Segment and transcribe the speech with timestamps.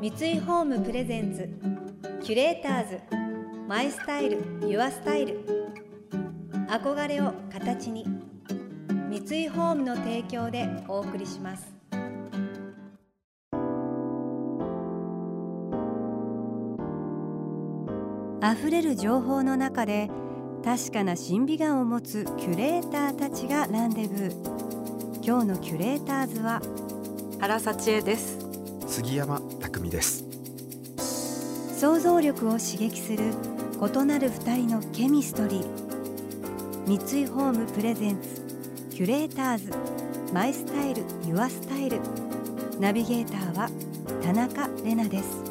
[0.00, 1.46] 三井ホームプレゼンツ
[2.24, 3.00] キュレーターズ
[3.68, 5.44] マイスタイルユアスタイル。
[6.70, 8.06] 憧れを形に
[9.10, 11.70] 三井ホームの提供でお送りします。
[18.42, 20.08] 溢れる情報の中で
[20.64, 25.22] 確かな審美眼を持つキュレーターたちがランデブー。
[25.22, 26.62] 今日のキュレーターズは
[27.38, 28.38] 原幸恵です。
[28.86, 29.59] 杉山。
[29.70, 30.24] 匠です。
[31.78, 33.32] 想像力を刺激する
[33.80, 35.90] 異なる二人のケミストリー。
[36.86, 38.42] 三井ホームプレゼンツ
[38.90, 39.72] キュレーターズ。
[40.32, 42.00] マイスタイルユアスタイル。
[42.78, 43.70] ナビゲーターは
[44.22, 45.42] 田中れなです。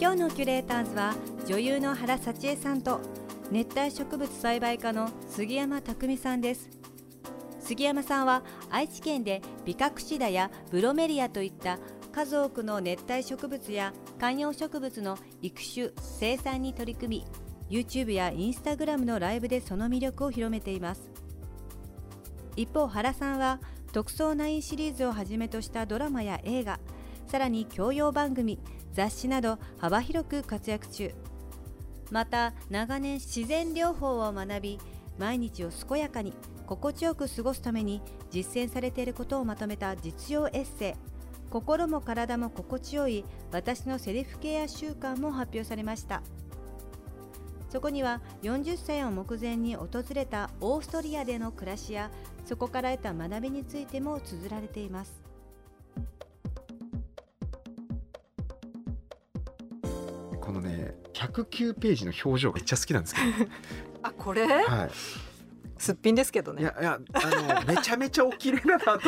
[0.00, 1.14] 今日のキュレーターズは
[1.46, 3.00] 女優の原幸恵さんと
[3.50, 6.77] 熱帯植物栽培家の杉山匠さんです。
[7.68, 11.78] 杉山さんは愛知県でビカクシダやブロメリアといった
[12.12, 17.26] 数多くの熱帯植物や観葉植物の育種生産に取り組
[17.68, 21.10] み YouTube や Instagram のライブでその魅力を広めています。
[22.56, 23.60] 一方原さんは
[23.92, 26.80] 「特捜9」シリーズをはじめとしたドラマや映画
[27.26, 28.58] さらに教養番組
[28.94, 31.12] 雑誌など幅広く活躍中。
[32.10, 34.78] また長年自然療法を学び
[35.18, 36.32] 毎日を健やかに
[36.68, 40.94] 心地よく過ごすために実践されていることをまとめた実用エッセイ。
[41.48, 46.22] 心も体も心地よい私のセルフケア習慣も発表されました。
[47.70, 52.10] そこには40歳を目前に訪れたオーストリアでの暮らしや
[52.44, 55.22] そこから得た学びについても綴られています。
[60.38, 63.50] このね109ページの表情めっちゃ好きなんですけど。
[64.04, 64.90] あこれ、は
[65.78, 69.02] すっぴんですけどい、いねやいやあのめちゃめちゃお綺麗だなと思っ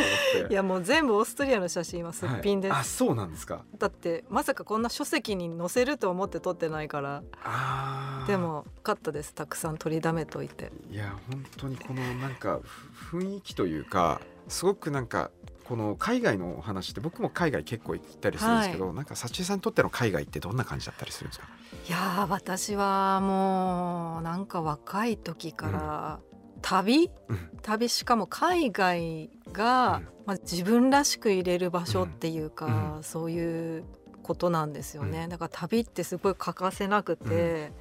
[0.46, 0.46] て。
[0.52, 3.64] いやもう全部オーストリアの写真はすっぴんです、はいあそうなんですか。
[3.78, 7.22] だってまさかこんな書籍に載せると思って撮ってないから。
[7.44, 8.26] あー。
[8.26, 9.34] でもよかったです。
[9.34, 10.72] たくさん取りだめといて。
[10.90, 12.60] いや本当にこのなんか
[12.92, 15.30] ふ雰囲気というかすごくなんか
[15.64, 21.46] この海外のお話って僕も海外結構行ったりするんですけど、なんか幸恵さんにとっての海外ってどんな感じだったりするんですか？
[21.88, 26.20] いやー私はもうなんか若い時から
[26.62, 27.50] 旅、うん。
[27.62, 27.88] 旅？
[27.88, 30.08] しかも海外が、うん。
[30.26, 33.02] まあ、自分らしく入れる場所っていうか、うん。
[33.02, 33.84] そういう
[34.22, 37.72] ことなんですよね、うだから旅ってすごい欠かせなくて、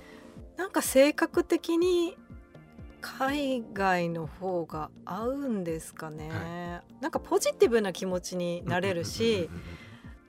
[0.58, 2.18] なんか性格的に
[3.02, 9.48] 海外の方が合うんですかね、なんかポジティブな気持ちになれるし、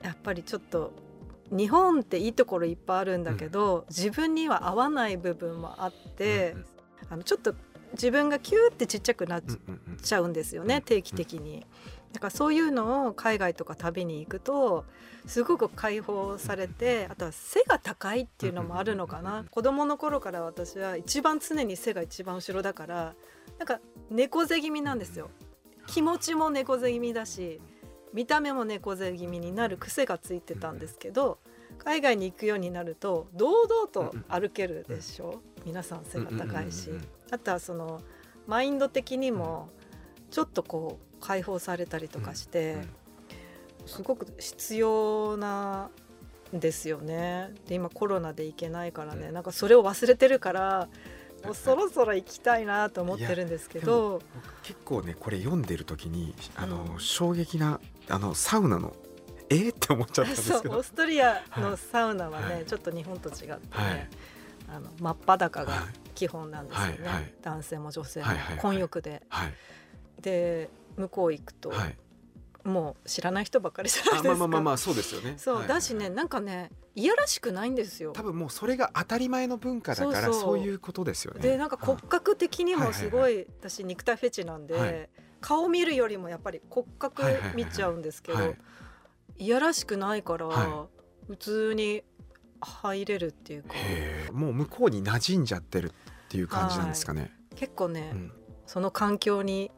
[0.03, 0.93] やっぱりちょっと
[1.49, 6.65] 日本っていいところいっぱいあるんだけど、自分には合わない部分もあって、うん。
[7.09, 7.55] あのちょっと
[7.93, 9.43] 自分がキューってちっちゃくなっ
[10.01, 11.65] ちゃうんですよね、うん定期的に。
[12.13, 14.83] だからそういうのを海外とか旅に行くと
[15.25, 23.15] すごく解放されてあとは背が高いっていうのもあるのかうんな子供の頃から私は一番常に背が一番後ろだから
[23.57, 23.79] なんか
[24.09, 25.29] 猫背気味なんですよ。
[25.87, 27.61] 気持ちも猫背気味だし
[28.13, 31.39] 見た目も猫背気味になる癖がついてたんですけど
[31.77, 35.41] 海外に行くようになると堂々と歩けるでしょ？
[35.65, 36.89] 皆さん背が高いし
[37.31, 38.01] あとはその
[38.45, 39.69] マインド的にも
[40.29, 42.77] ちょっとこう解放されたりとかして
[43.85, 45.89] すごく必要な
[46.53, 47.53] んですよね。
[47.67, 49.31] で今コロナで行けないからね。
[49.31, 50.89] なんかそれを忘れてるから
[51.45, 56.99] もうそろそろ行きたいなと思ってるんですけど僕結構ねこれ読んでる時にあの、うん。
[56.99, 58.93] 衝撃なあのサウナの
[59.49, 59.55] え？
[59.55, 60.59] ー、って思っちゃったんですけど。
[60.63, 62.65] そうオーストリアのサウナはね、はい。
[62.65, 64.09] ちょっと日本と違ってね、はい。
[64.69, 67.33] あの真っ裸がはい基本なんですよね、はいはい。
[67.41, 68.25] 男性も女性も。
[68.59, 69.53] 混浴で、はい。
[70.21, 71.97] で向こう行くと、はい。
[72.63, 74.31] もう知らない人ばっかりじゃないですか。
[74.33, 75.33] あまあまあまあまあそうですよね。
[75.37, 75.67] そう、はい。
[75.67, 78.11] だしねなんかねいやらしくないんですよ。
[78.13, 78.23] 多。
[78.23, 81.41] 分もうそれが当たり前の文化だからそういうことですよね。
[81.41, 83.47] でなんか骨格的にもすごい,、はい。
[83.59, 85.09] 私肉体フェチなんで、はい。
[85.39, 87.23] 顔見るよりもやっぱり骨格
[87.55, 88.57] 見ちゃうんですけど、はい。
[89.39, 90.87] いやらしくないから、は
[91.27, 92.03] 普通に
[92.61, 93.73] 入れるっていうか。
[94.31, 95.93] もう向こうに馴染んじゃってるっ
[96.29, 98.31] ていう感じなんですかね、結構ね、うん。
[98.65, 99.71] その環境に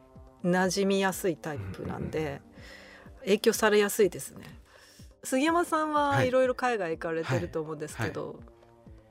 [0.44, 2.42] 馴染みやすいタイプなんで、
[3.22, 4.60] 影響されやすいですね。
[5.24, 6.28] 杉山さんははい。
[6.28, 8.40] いろいろ海外行かれてると思うんですけど、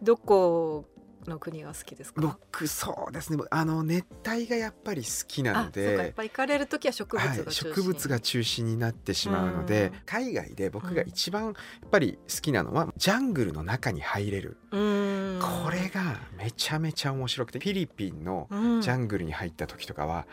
[0.02, 0.84] どこ
[1.26, 2.20] の国が好きですか？
[2.20, 3.42] 僕そうですね。
[3.50, 10.00] あの熱帯がやっぱり好きなのあそうかやっでぱ行かれる時は植物がはい、中心、植物が中心になってしまうので、うん。
[10.06, 11.54] 海外で僕が一番やっ
[11.90, 15.40] ぱり好きなのはジャングルの中に入れる、うーん。
[15.64, 18.80] これがめちゃめちゃ面白くてフィリピンのうん。
[18.80, 20.26] ジャングルに入った時とかは、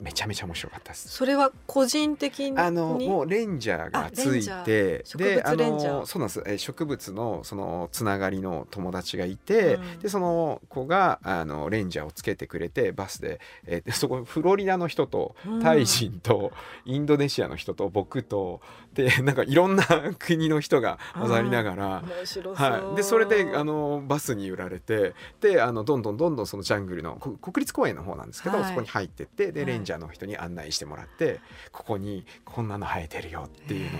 [0.00, 1.08] めちゃめちゃ面白かったです。
[1.08, 2.58] それは個人的に？
[2.58, 5.04] あのもうレンジャーがついてあレンジャー。
[5.04, 5.92] 植物レンジャー。
[5.92, 6.42] あのそうなんです。
[6.46, 9.98] え植物のそのつながりの友達がいて、うん。
[10.00, 15.62] でその子があのレンジャーをつけてくれてバスで、えでそこフロリダの人とうん。
[15.62, 16.52] タイ人と
[16.84, 18.60] インドネシアの人と僕と
[18.92, 19.84] でなんかいろんな
[20.18, 21.86] 国の人が混ざりながら。
[21.86, 28.68] う、はい、でそれであのバスに揺られてであのどんどんどんどんそのジャングルのこ国立公園の方なんですけど、はい。
[28.68, 29.70] そこに入ってってではい。
[29.72, 31.40] レンジャーの人に案内してもらって、
[31.72, 33.90] ここにこんなの生えてるよっていう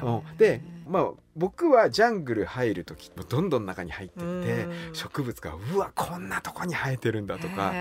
[0.00, 0.24] のを。
[0.38, 4.94] で、まあ、僕はジャングル入る時どんどん中に入ってってうん。
[4.94, 7.72] 植物がうわこんなとこに生えてるんだとか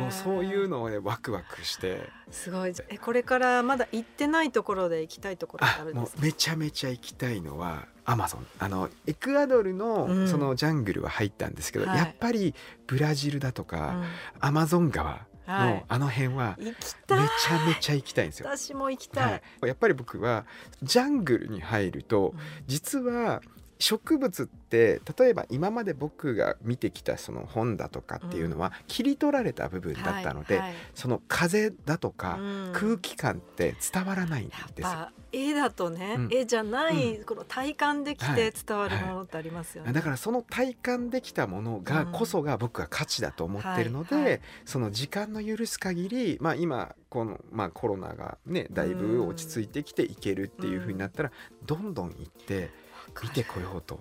[0.00, 2.08] もうそういうのをねワクワクして。
[2.30, 2.72] すごい。
[2.88, 6.18] えこれからまだ行ってないところで行きたいところってああるんですか？
[6.18, 9.78] もうめちゃめちゃ行きたいのはアマゾンあのエクアドルうん。
[9.78, 11.98] のそのジャングルは入ったんですけど、はい。
[11.98, 12.54] やっぱり
[12.88, 14.02] ブラジルだとか、
[14.40, 18.48] アマゾン川はいのあの辺はめちゃめちゃ行きたいんですよ。
[18.48, 20.44] 私も行きたい、はい、やっぱり僕は
[20.82, 22.38] ジャングルに入るとうん。
[22.66, 23.42] 実は
[23.78, 30.76] 植物って例えば今まで僕が見てきたその本だとかっていうのは切り取られた部分だったので、はいはい。
[30.94, 32.72] その風だとかうん。
[32.72, 34.88] 空気感って伝わらないんです
[35.30, 36.28] 絵だとね、うん。
[36.30, 42.12] 絵じゃない、うこの体感できて伝わるものってありますよね、だからその体感できたものがうん。
[42.12, 44.40] こそが僕は価値だと思ってるので、はいはい。
[44.64, 51.32] その時間の許す限り、まあ、今この、まあ、コロナがねだいぶ落ち着いてきていけるっていう風になったら
[51.66, 52.70] どんどん行って
[53.20, 54.00] 見てこようと。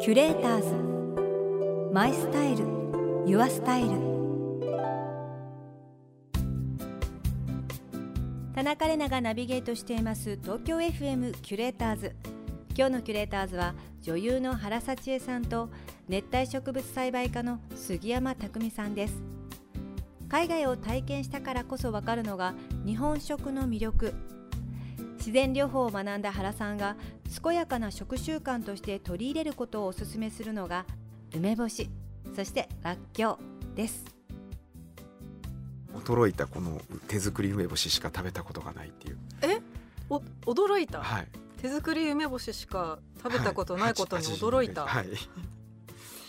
[0.00, 1.92] キュレーターズ。
[1.92, 2.64] マイスタイル。
[3.24, 3.90] ユアスタイル。
[8.54, 10.38] 田中れながナビゲートしています。
[10.42, 12.16] 東京 FM キュレーターズ。
[12.76, 15.70] 今日のキュレーターズは女優の原幸恵さんと
[16.08, 19.22] 熱帯植物栽培家の杉山匠さんです。
[20.28, 22.54] 海外を体験したからこそわかるのが
[22.84, 24.35] 日本食の魅力。
[25.26, 26.94] 自然療法を学んだ原さんが
[27.42, 30.86] 健やかな食習慣として取り入れることをお勧めするのが
[31.34, 31.90] 梅干し
[32.36, 33.40] そしてらっきょ
[33.72, 34.04] うです。
[35.94, 39.18] 驚いたこの手作り梅干ししか食べたことがないっていう。
[40.08, 41.26] お驚いた、はい。
[41.60, 45.08] 手作り梅干ししか食べたことないことに驚いた、はい。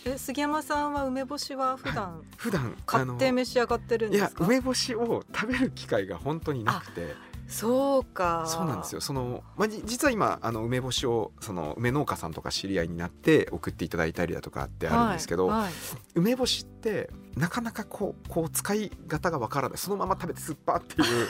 [0.06, 2.24] え杉山さんは梅干しは普段？
[2.36, 4.44] 普段買って召し上がってるんいやですか？
[4.44, 7.14] 梅干しを食べる機会が本当になくて
[7.48, 8.44] そうか。
[8.46, 9.00] そうなんですよ。
[9.00, 15.72] その、まあ、じ実は今あの梅干しをその梅農家さんとか知り合いになって送っていただいたりだとかってあるんですけど、はいはい。
[16.14, 19.78] 梅干しってなかなかこうこう使い方がわからない。
[19.78, 21.28] そのまま食べて酸っぱっていう。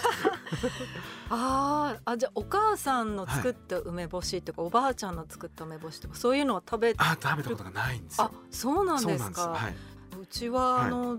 [1.31, 8.33] あーあじゃあお母さんの作った梅干しとか、おばあちゃんの作った梅干しとかそういうのを食べあ食べたことがないんですあよ。
[8.51, 9.51] そうなんですか。
[9.51, 9.77] はい。
[10.21, 11.19] うちはあの、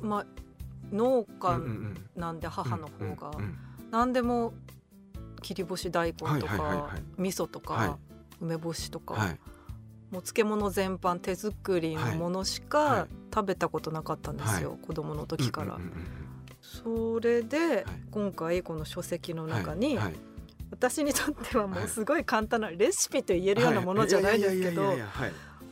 [0.00, 0.26] まあ
[0.92, 2.20] 農家うんうんうん。
[2.20, 3.58] なんで母の方が、うんうん
[3.90, 4.52] 何でも
[5.42, 7.02] 切り干し大根とか、はいはいはいはい。
[7.18, 7.90] 味噌とか、はい。
[8.40, 9.38] 梅干しとか、はい。
[10.10, 12.84] もう漬物全般手作りのものしはい。
[12.84, 15.74] はか食べたことなかったんですよ、子供の時から。
[15.74, 15.92] うんうんうん
[16.60, 18.10] それで、い。
[18.10, 20.04] 今回この書籍のうん中に、はい。
[20.06, 20.14] はい
[20.70, 24.94] 私にとってはもうすごい簡単なレシピと言えるようなものじゃないですけど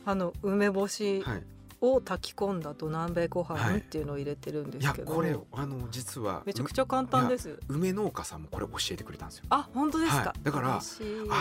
[0.05, 1.43] あの梅干しはい
[1.81, 7.59] を炊き込んだ土鍋ごはい飯っていうのを入れてるんですけど、これあの実はめちゃくちゃ簡単です。
[7.67, 9.45] 梅農家さんもこれ教えてくれたんですよ。
[9.49, 10.43] あ本当ですか、はい。
[10.43, 10.79] だからあ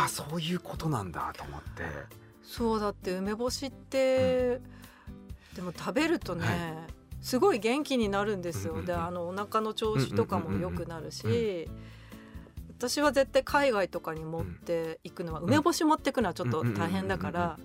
[0.05, 1.83] あそういうことなんだと思って。
[2.43, 4.61] そうだって梅干しって、
[5.55, 6.87] でも食べるとね、は
[7.21, 8.87] すごい元気になるんですよ、うんうんうん。
[8.87, 11.33] であのお腹の調子とかも良くなるし、うん
[11.71, 11.87] うん
[12.79, 17.59] 私は絶対海外とかに持っていくのは、梅干し持っていくのはちょっと大変だかうんうんら、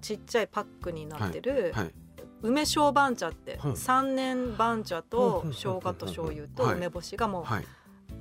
[0.00, 1.92] ちっちゃいパックになってる、はい
[2.44, 6.76] 梅小番茶ってほう三年番茶と生姜と醤油とはい。
[6.76, 7.64] 梅干しがもうはい。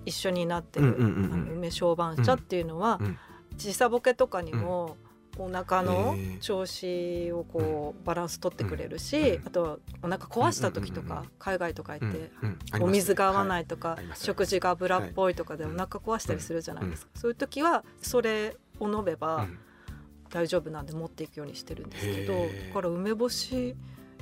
[0.06, 3.18] 一緒になってる梅小番茶っていうのはうん。
[3.56, 4.98] 時差ボケとかにも
[5.38, 9.48] お腹の調子をこうバランス取ってくれるしうん。
[9.48, 12.32] あとはお腹壊した時とか海外とか行って
[12.80, 15.78] お水が合わないとか食事が油っぽいとかでおはい。
[15.78, 17.12] 腹壊したりするじゃないですか。
[17.16, 19.60] そういう時はそれを飲めばうん。
[20.30, 23.76] 大丈夫なんで持っていくようにしてるんですけどだから梅干し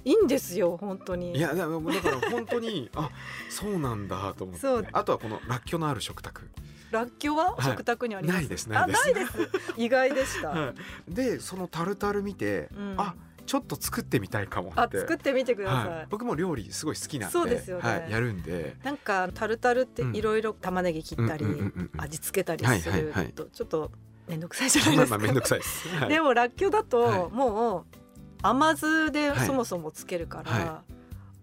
[0.03, 1.36] いいんですよ本当に。
[1.36, 3.10] いやだから本当に あ
[3.50, 4.89] そうなんだと思って。
[4.91, 6.50] あとはこのらっきょうのある食卓。
[6.91, 7.55] らっきょうは？
[7.55, 7.63] はい。
[7.63, 9.03] 食卓にあります、ないですあないです。
[9.05, 9.74] ないです。
[9.77, 10.74] 意外でした、は
[11.10, 11.13] い。
[11.13, 12.96] でそのタルタル見てうん。
[12.98, 14.79] あちょっと作ってみたいかもって。
[14.79, 17.89] あ作ってみてください、はい、僕も料理すごい好きなんでそうですよね。
[17.89, 18.77] はい、やるんで。
[18.84, 23.12] なんかタルタルっていろいろ玉ねぎ切ったり、うんうんうんうん味付けたりするはいはい。
[23.12, 23.91] はいとちょっと
[24.27, 25.17] 面倒くさいじゃないまあですか。
[25.17, 26.88] まあめんどくさいです、はい、でもらっきょうだはい。
[26.88, 28.00] ともう
[28.42, 29.48] 甘酢ではい。
[29.48, 30.84] そもそもつけるから、は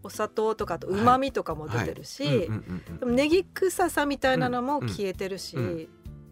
[0.03, 5.65] お砂糖とかあとうまみとかも出てるし、うんうんうんうんでもネギ臭さみたいなのも消えてるし、うん。
[5.65, 5.89] うん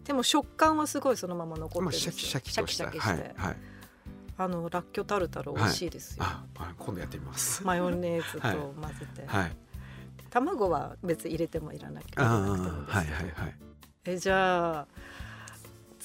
[0.07, 3.19] でも食感はすごいそのまま残ってるまあシャキシャキシャキシャキして、はい。
[3.35, 3.57] はい。
[4.37, 7.61] あのらっきょうタルタル美味しいですよ、ああ今度やってみます。
[7.65, 9.57] マヨネーズとはい混ぜて、はい。
[10.29, 12.75] 卵は別に入れてもいらなくてもいいですけど。
[12.75, 13.55] はいはいはい。
[14.05, 14.87] えじゃあ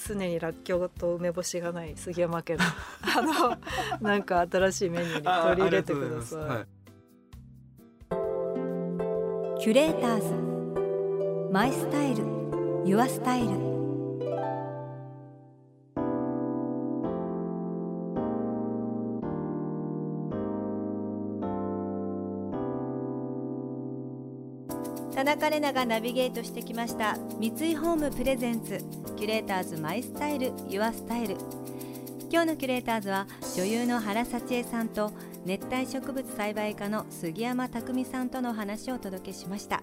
[0.06, 2.60] 常にらっきょうと梅干しがない杉山家の
[3.16, 3.58] あの
[4.00, 6.40] なんか新しいメニューに取り入れてください。
[6.40, 6.66] はい。
[9.60, 11.52] キュレーターズ。
[11.52, 12.24] My Style。Your
[12.84, 13.71] Style
[25.22, 28.78] 田中れながナビゲートしてきました三井ホーム presents
[29.14, 31.36] キュレーターズ My Style Your Style。
[32.28, 35.12] 今日のキュレーターズは女優の原沙知絵さんと
[35.44, 39.80] 熱帯植物栽培家の杉山匠さんとの話をお届けしました。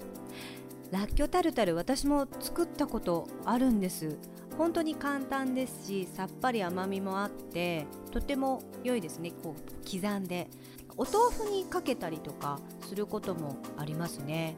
[0.91, 4.17] らっきょタルタル私も作ったことあるんです。
[4.57, 9.31] 本当に簡単ですしさっぱり甘みもあってとても良いですね。
[9.41, 10.49] こう刻んで。
[10.97, 14.57] お豆腐にかけたりとかすることもありますね。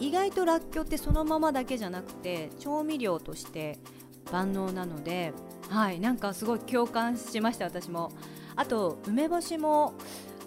[0.00, 3.78] 意外とらっきょうってそのままだけじゃなくて調味料として
[4.32, 5.32] 万能なので
[5.68, 8.12] はいなんかすごい共感しました私も。
[8.58, 9.94] あと梅干しも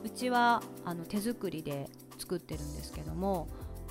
[0.04, 3.48] うちはあの手作りで作ってるんですけども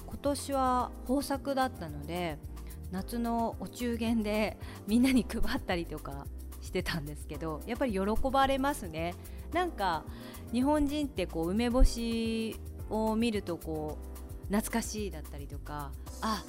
[0.06, 2.36] 今年は豊作だったので
[2.90, 6.26] 夏のお中元で みんなに配ったりとか
[6.60, 8.00] してたんですけどやっぱり喜
[8.30, 9.14] ばれますね。
[9.54, 10.04] なんか
[10.52, 14.19] 日本人ってこう梅干しを見るとこう
[14.50, 15.92] 懐かしいだったりとか
[16.22, 16.44] あ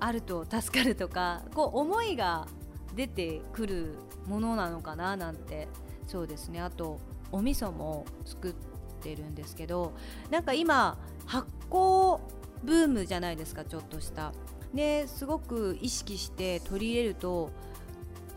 [0.00, 2.46] あると助かるとかこう思いが
[2.94, 3.94] 出てくる
[4.26, 5.68] ものなのかななんて。
[6.06, 6.60] そうですね。
[6.60, 7.00] あと
[7.32, 8.54] お味噌も作っ
[9.02, 9.92] てるんですけど
[10.30, 12.20] なんか今発酵
[12.62, 14.32] ブームじゃないですかちょっとした。
[14.72, 17.50] ですごく意識して取り入れると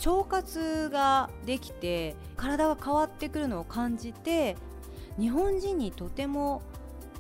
[0.05, 4.55] 腸活ができて体が変わってくるのを感じて
[5.19, 6.61] 日本人にとても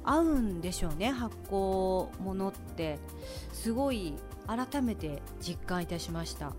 [0.09, 2.97] 合うんでしょうね発酵ものって。
[3.53, 4.15] すごい
[4.47, 6.53] 改めて実感いたしました。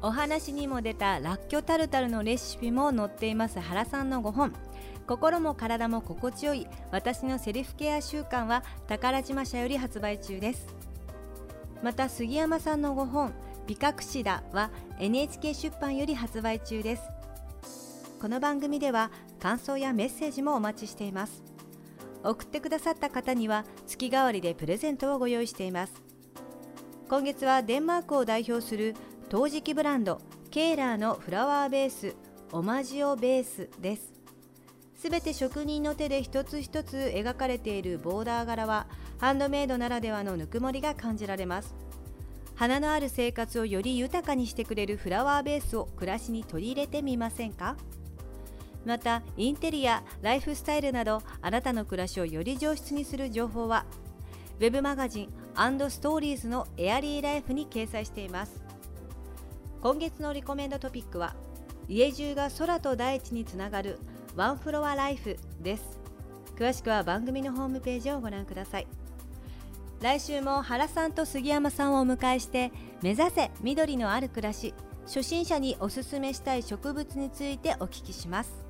[0.00, 4.54] お話にも出たらっきょタルタルのレシピも載っています原さんの5本。
[5.06, 10.74] 心も体も心地よい私のセルフケア習慣は宝島社より発売中です。
[11.82, 13.34] また杉山さんの5本
[13.66, 17.02] 美覚シダは NHK 出版より発売中です。
[18.22, 21.49] この番組では感想やメッセージもお待ちしています。
[22.24, 26.02] 送ってくださった方には月替わりでプレゼントをご用意しています。
[27.08, 28.94] 今月はデンマークを代表する
[29.28, 32.14] 陶磁器ブランドケーラーのフラワーベース
[32.52, 34.12] オマジオベースです。
[34.96, 38.86] すべて職人の手で一つ一つ描かれているボーダー柄は
[39.18, 41.74] ハンドメイドならではのぬくもりが感じられます。
[42.54, 47.76] 花のある生活をより豊かにしてくれるフラワーベースを暮らしに取り入れてみませんか？
[48.84, 53.84] またインテリアライフスタイルなどあなたの暮らしをより上質にする情報は
[54.58, 55.28] ウェブマガジン
[55.90, 58.62] ストーリーズのエアリーライフに掲載しています。
[59.82, 61.34] 今月のリコメンドトピックは
[61.88, 63.98] 家中が空と大地につながる
[64.36, 65.98] ワンフロアライフです。
[66.56, 68.86] 詳しくは番組のホームページをご覧ください。
[70.00, 72.72] 来週も原さんと杉山さんをお迎えして
[73.02, 74.72] 目指せ緑のある暮らし
[75.04, 78.69] 初心者におすすめしたい植物についてお聞きします。